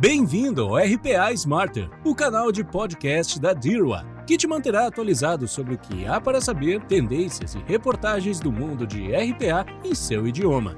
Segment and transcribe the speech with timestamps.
[0.00, 5.74] Bem-vindo ao RPA Smarter, o canal de podcast da DIRWA, que te manterá atualizado sobre
[5.74, 10.74] o que há para saber, tendências e reportagens do mundo de RPA em seu idioma.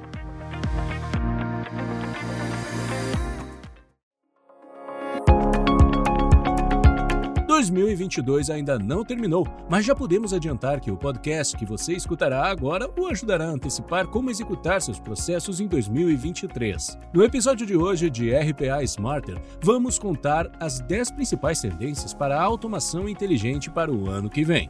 [7.70, 12.90] 2022 ainda não terminou, mas já podemos adiantar que o podcast que você escutará agora
[12.98, 16.98] o ajudará a antecipar como executar seus processos em 2023.
[17.12, 22.42] No episódio de hoje de RPA Smarter, vamos contar as 10 principais tendências para a
[22.42, 24.68] automação inteligente para o ano que vem.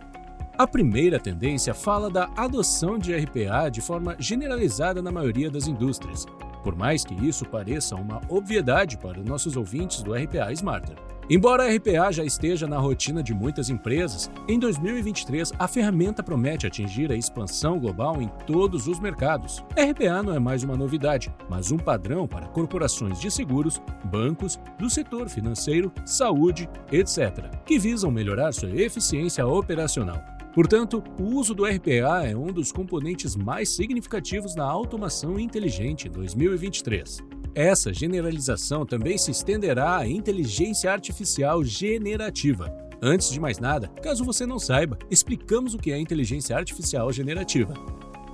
[0.59, 6.27] A primeira tendência fala da adoção de RPA de forma generalizada na maioria das indústrias,
[6.63, 10.97] por mais que isso pareça uma obviedade para nossos ouvintes do RPA Smarter.
[11.35, 16.67] Embora a RPA já esteja na rotina de muitas empresas, em 2023 a ferramenta promete
[16.67, 19.65] atingir a expansão global em todos os mercados.
[19.71, 24.91] RPA não é mais uma novidade, mas um padrão para corporações de seguros, bancos, do
[24.91, 30.23] setor financeiro, saúde, etc., que visam melhorar sua eficiência operacional.
[30.55, 36.11] Portanto, o uso do RPA é um dos componentes mais significativos na automação inteligente em
[36.11, 37.42] 2023.
[37.55, 42.75] Essa generalização também se estenderá à inteligência artificial generativa.
[43.03, 47.75] Antes de mais nada, caso você não saiba, explicamos o que é inteligência artificial generativa.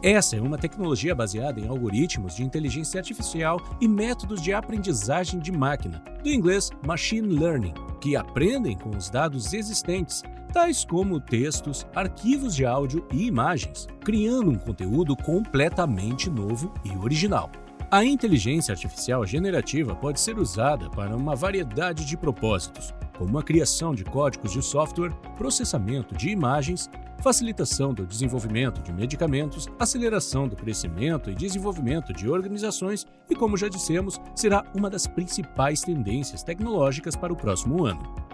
[0.05, 5.51] Essa é uma tecnologia baseada em algoritmos de inteligência artificial e métodos de aprendizagem de
[5.51, 12.55] máquina, do inglês machine learning, que aprendem com os dados existentes, tais como textos, arquivos
[12.55, 17.51] de áudio e imagens, criando um conteúdo completamente novo e original.
[17.91, 23.95] A inteligência artificial generativa pode ser usada para uma variedade de propósitos, como a criação
[23.95, 26.91] de códigos de software, processamento de imagens,
[27.23, 33.69] facilitação do desenvolvimento de medicamentos, aceleração do crescimento e desenvolvimento de organizações e, como já
[33.69, 38.28] dissemos, será uma das principais tendências tecnológicas para o próximo ano.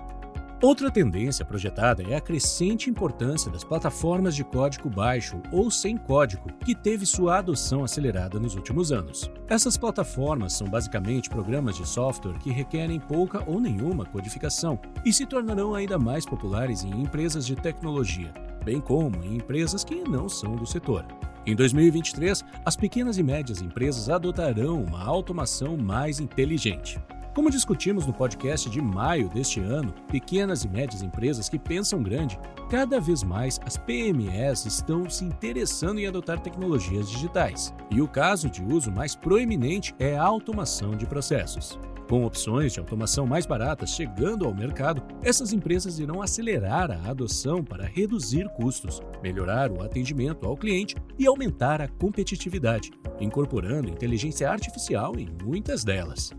[0.62, 6.50] Outra tendência projetada é a crescente importância das plataformas de código baixo ou sem código,
[6.64, 9.30] que teve sua adoção acelerada nos últimos anos.
[9.48, 15.26] Essas plataformas são basicamente programas de software que requerem pouca ou nenhuma codificação e se
[15.26, 18.32] tornarão ainda mais populares em empresas de tecnologia,
[18.64, 21.04] bem como em empresas que não são do setor.
[21.46, 26.98] Em 2023, as pequenas e médias empresas adotarão uma automação mais inteligente.
[27.34, 32.38] Como discutimos no podcast de maio deste ano, pequenas e médias empresas que pensam grande,
[32.70, 37.74] cada vez mais as PMEs estão se interessando em adotar tecnologias digitais.
[37.90, 41.76] E o caso de uso mais proeminente é a automação de processos.
[42.08, 47.64] Com opções de automação mais baratas chegando ao mercado, essas empresas irão acelerar a adoção
[47.64, 55.14] para reduzir custos, melhorar o atendimento ao cliente e aumentar a competitividade, incorporando inteligência artificial
[55.18, 56.30] em muitas delas.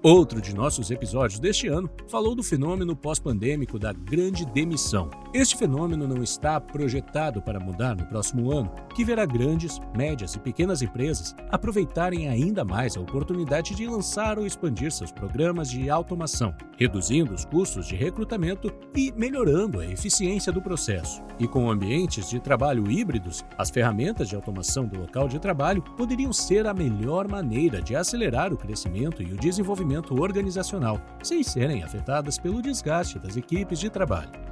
[0.00, 5.10] Outro de nossos episódios deste ano falou do fenômeno pós-pandêmico da grande demissão.
[5.34, 10.38] Este fenômeno não está projetado para mudar no próximo ano, que verá grandes, médias e
[10.38, 16.54] pequenas empresas aproveitarem ainda mais a oportunidade de lançar ou expandir seus programas de automação,
[16.76, 21.20] reduzindo os custos de recrutamento e melhorando a eficiência do processo.
[21.40, 26.32] E com ambientes de trabalho híbridos, as ferramentas de automação do local de trabalho poderiam
[26.32, 31.82] ser a melhor maneira de acelerar o crescimento e o desenvolvimento desenvolvimento organizacional, sem serem
[31.82, 34.47] afetadas pelo desgaste das equipes de trabalho.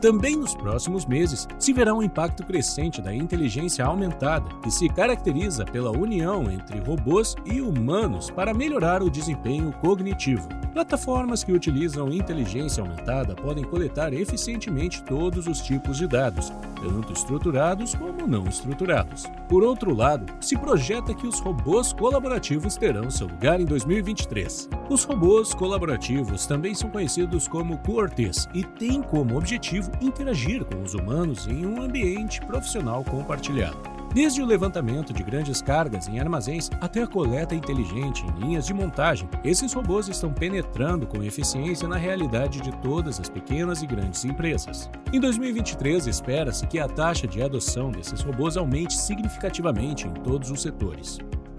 [0.00, 5.64] Também nos próximos meses se verá um impacto crescente da inteligência aumentada, que se caracteriza
[5.64, 10.48] pela união entre robôs e humanos para melhorar o desempenho cognitivo.
[10.72, 17.92] Plataformas que utilizam inteligência aumentada podem coletar eficientemente todos os tipos de dados, tanto estruturados
[17.96, 19.24] como não estruturados.
[19.48, 24.68] Por outro lado, se projeta que os robôs colaborativos terão seu lugar em 2023.
[24.88, 30.94] Os robôs colaborativos também são conhecidos como coortes e têm como objetivo interagir com os
[30.94, 33.98] humanos em um ambiente profissional compartilhado.
[34.14, 38.72] Desde o levantamento de grandes cargas em armazéns até a coleta inteligente em linhas de
[38.72, 44.24] montagem, esses robôs estão penetrando com eficiência na realidade de todas as pequenas e grandes
[44.24, 44.90] empresas.
[45.12, 50.62] Em 2023, espera-se que a taxa de adoção desses robôs aumente significativamente em todos os
[50.62, 51.18] setores.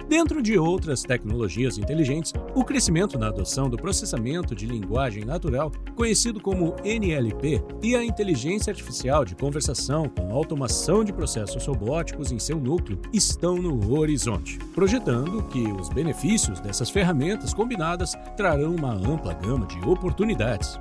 [0.09, 6.41] Dentro de outras tecnologias inteligentes, o crescimento na adoção do processamento de linguagem natural, conhecido
[6.41, 12.59] como NLP, e a inteligência artificial de conversação com automação de processos robóticos em seu
[12.59, 19.67] núcleo estão no horizonte, projetando que os benefícios dessas ferramentas combinadas trarão uma ampla gama
[19.67, 20.79] de oportunidades.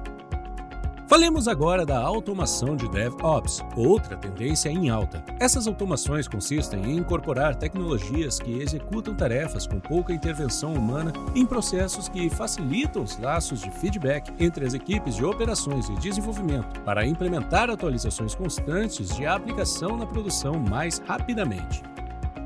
[1.09, 5.25] Falemos agora da automação de DevOps, outra tendência em alta.
[5.41, 12.11] Essas automações consistem em incorporar tecnologias que executam tarefas com pouca intervenção humana em processos
[12.11, 17.71] que facilitam os laços de feedback entre as equipes de operações e desenvolvimento para implementar
[17.71, 21.83] atualizações constantes de aplicação na produção mais rapidamente.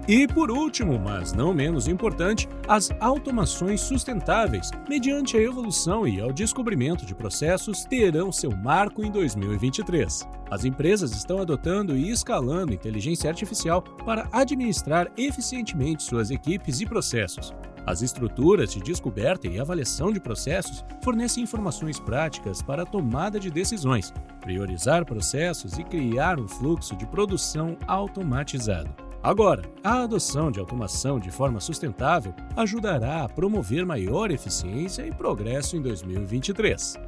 [0.08, 6.32] E por último, mas não menos importante, as automações sustentáveis, mediante a evolução e ao
[6.32, 10.28] descobrimento de processos, terão seu marco em 2023.
[10.50, 17.54] As empresas estão adotando e escalando inteligência artificial para administrar eficientemente suas equipes e processos.
[17.86, 23.50] As estruturas de descoberta e avaliação de processos fornecem informações práticas para a tomada de
[23.50, 29.11] decisões, priorizar processos e criar um fluxo de produção automatizado.
[29.22, 35.76] Agora, a adoção de automação de forma sustentável ajudará a promover maior eficiência e progresso
[35.76, 36.98] em 2023.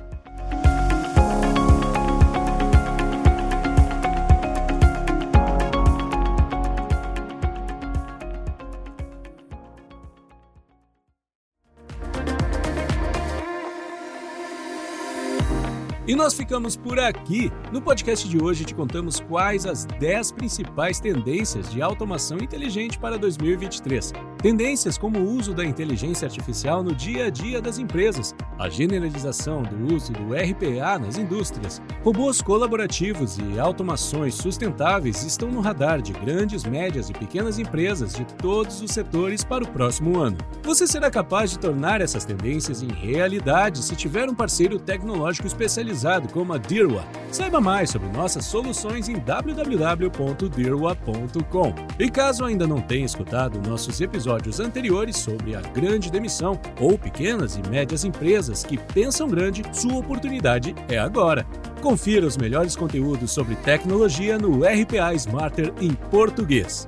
[16.15, 17.51] E nós ficamos por aqui.
[17.73, 23.19] No podcast de hoje te contamos quais as 10 principais tendências de automação inteligente para
[23.19, 24.13] 2023.
[24.45, 29.63] Tendências como o uso da inteligência artificial no dia a dia das empresas, a generalização
[29.63, 36.13] do uso do RPA nas indústrias, robôs colaborativos e automações sustentáveis estão no radar de
[36.13, 40.37] grandes, médias e pequenas empresas de todos os setores para o próximo ano.
[40.63, 46.29] Você será capaz de tornar essas tendências em realidade se tiver um parceiro tecnológico especializado
[46.29, 47.07] como a Dirwa.
[47.33, 50.15] Saiba mais sobre nossas soluções em www.dirwa.com.
[51.99, 54.03] E caso ainda não tenha escutado nossos
[54.35, 59.97] episódios anteriores sobre a grande demissão ou pequenas e médias empresas que pensam grande, sua
[59.97, 61.47] oportunidade é agora.
[61.81, 66.87] Confira os melhores conteúdos sobre tecnologia no RPA Smarter em português.